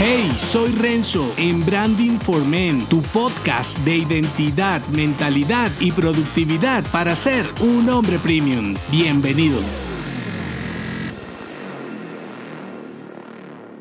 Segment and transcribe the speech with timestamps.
[0.00, 7.16] Hey, soy Renzo en Branding for Men, tu podcast de identidad, mentalidad y productividad para
[7.16, 8.76] ser un hombre premium.
[8.92, 9.58] Bienvenido.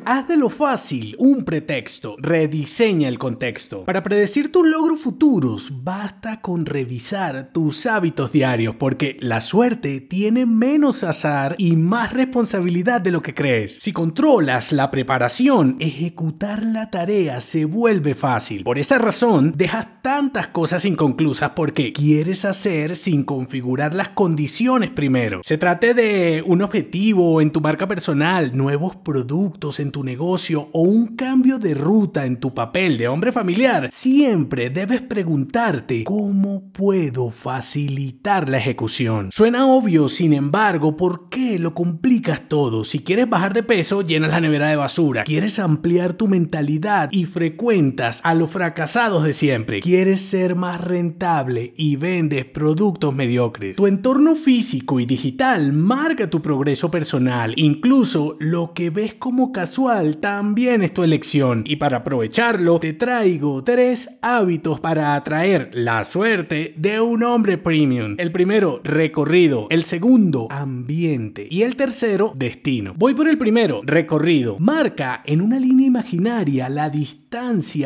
[0.09, 3.83] Haz de lo fácil un pretexto, rediseña el contexto.
[3.83, 10.45] Para predecir tus logros futuros, basta con revisar tus hábitos diarios, porque la suerte tiene
[10.45, 13.79] menos azar y más responsabilidad de lo que crees.
[13.81, 18.63] Si controlas la preparación, ejecutar la tarea se vuelve fácil.
[18.63, 25.41] Por esa razón, dejas tantas cosas inconclusas porque quieres hacer sin configurar las condiciones primero.
[25.43, 30.81] Se trate de un objetivo en tu marca personal, nuevos productos en tu negocio o
[30.81, 37.31] un cambio de ruta en tu papel de hombre familiar, siempre debes preguntarte cómo puedo
[37.31, 39.29] facilitar la ejecución.
[39.31, 42.83] Suena obvio, sin embargo, ¿por qué lo complicas todo?
[42.83, 45.23] Si quieres bajar de peso, llenas la nevera de basura.
[45.23, 49.79] Quieres ampliar tu mentalidad y frecuentas a los fracasados de siempre.
[49.79, 53.75] Quieres ser más rentable y vendes productos mediocres.
[53.75, 57.53] Tu entorno físico y digital marca tu progreso personal.
[57.55, 59.86] Incluso lo que ves como casual
[60.19, 66.73] también es tu elección y para aprovecharlo te traigo tres hábitos para atraer la suerte
[66.77, 68.15] de un hombre premium.
[68.17, 69.67] El primero, recorrido.
[69.69, 71.47] El segundo, ambiente.
[71.49, 72.93] Y el tercero, destino.
[72.97, 74.57] Voy por el primero, recorrido.
[74.59, 77.26] Marca en una línea imaginaria la distancia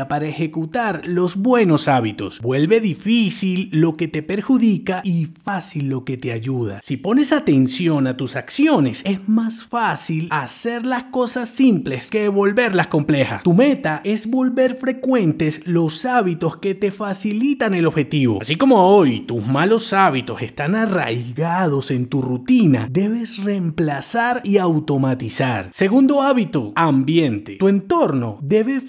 [0.08, 2.40] para ejecutar los buenos hábitos.
[2.42, 6.80] Vuelve difícil lo que te perjudica y fácil lo que te ayuda.
[6.84, 12.88] Si pones atención a tus acciones, es más fácil hacer las cosas simples que volverlas
[12.88, 13.42] complejas.
[13.42, 18.40] Tu meta es volver frecuentes los hábitos que te facilitan el objetivo.
[18.42, 25.70] Así como hoy tus malos hábitos están arraigados en tu rutina, debes reemplazar y automatizar.
[25.72, 27.56] Segundo hábito, ambiente.
[27.56, 28.82] Tu entorno debe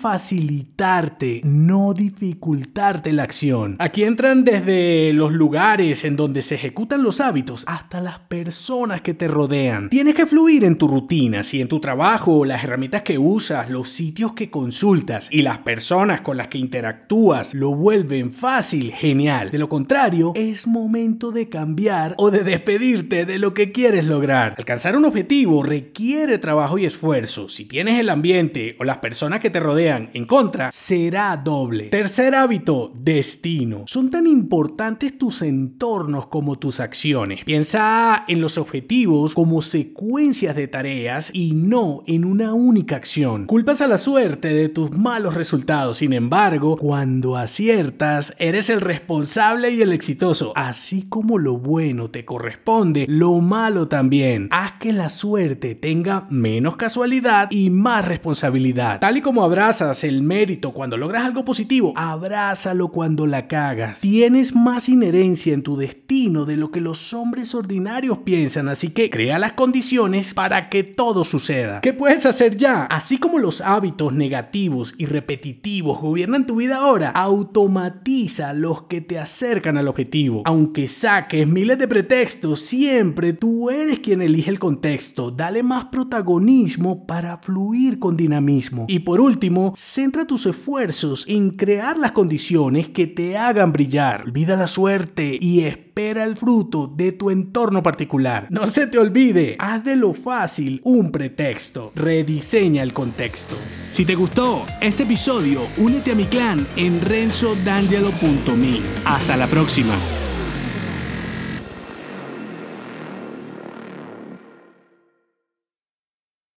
[0.53, 3.77] facilitarte, no dificultarte la acción.
[3.79, 9.15] Aquí entran desde los lugares en donde se ejecutan los hábitos hasta las personas que
[9.15, 9.89] te rodean.
[9.89, 13.89] Tienes que fluir en tu rutina, si en tu trabajo las herramientas que usas, los
[13.89, 19.51] sitios que consultas y las personas con las que interactúas lo vuelven fácil, genial.
[19.51, 24.55] De lo contrario, es momento de cambiar o de despedirte de lo que quieres lograr.
[24.59, 27.49] Alcanzar un objetivo requiere trabajo y esfuerzo.
[27.49, 31.91] Si tienes el ambiente o las personas que te rodean contra, será doble.
[31.91, 33.85] Tercer hábito, destino.
[33.87, 37.45] Son tan importantes tus entornos como tus acciones.
[37.45, 43.45] Piensa en los objetivos como secuencias de tareas y no en una única acción.
[43.45, 49.73] Culpas a la suerte de tus malos resultados, sin embargo, cuando aciertas, eres el responsable
[49.73, 50.55] y el exitoso.
[50.57, 54.49] Así como lo bueno te corresponde, lo malo también.
[54.51, 58.99] Haz que la suerte tenga menos casualidad y más responsabilidad.
[58.99, 64.01] Tal y como abrazas el mérito cuando logras algo positivo, abrázalo cuando la cagas.
[64.01, 69.11] Tienes más inherencia en tu destino de lo que los hombres ordinarios piensan, así que
[69.11, 71.81] crea las condiciones para que todo suceda.
[71.81, 72.83] ¿Qué puedes hacer ya?
[72.93, 79.19] así como los hábitos negativos y repetitivos gobiernan tu vida ahora, automatiza los que te
[79.19, 80.43] acercan al objetivo.
[80.45, 85.31] Aunque saques miles de pretextos, siempre tú eres quien elige el contexto.
[85.31, 88.87] Dale más protagonismo para fluir con dinamismo.
[88.89, 89.73] Y por último,
[90.13, 94.23] tus esfuerzos en crear las condiciones que te hagan brillar.
[94.25, 98.47] Olvida la suerte y espera el fruto de tu entorno particular.
[98.51, 101.93] No se te olvide, haz de lo fácil un pretexto.
[101.95, 103.57] Rediseña el contexto.
[103.89, 108.81] Si te gustó este episodio, únete a mi clan en renzodangelo.me.
[109.05, 109.95] Hasta la próxima.